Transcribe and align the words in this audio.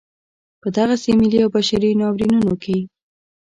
په 0.61 0.67
دغسې 0.77 1.11
ملي 1.19 1.39
او 1.43 1.49
بشري 1.55 1.89
ناورینونو 1.99 2.53
کې. 2.63 2.77